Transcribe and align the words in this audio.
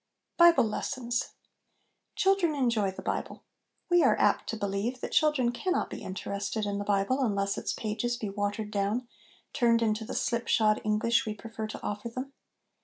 XIV. 0.01 0.37
BIBLE 0.55 0.63
LESSONS 0.63 1.33
Children 2.15 2.55
enjoy 2.55 2.89
the 2.89 3.03
Bible. 3.03 3.43
We 3.87 4.01
are 4.03 4.17
apt 4.17 4.49
to 4.49 4.57
believe 4.57 4.99
that 4.99 5.11
children 5.11 5.51
cannot 5.51 5.91
be 5.91 6.01
interested 6.01 6.65
in 6.65 6.79
the 6.79 6.85
248 6.85 6.87
HOME 6.87 7.03
EDUCATION 7.03 7.15
Bible 7.15 7.23
unless 7.23 7.57
its 7.59 7.73
pages 7.73 8.17
be 8.17 8.29
watered 8.31 8.71
down 8.71 9.07
turned 9.53 9.83
into 9.83 10.03
the 10.03 10.15
slipshod 10.15 10.81
English 10.83 11.27
we 11.27 11.35
prefer 11.35 11.67
to 11.67 11.83
offer 11.83 12.09
them. 12.09 12.33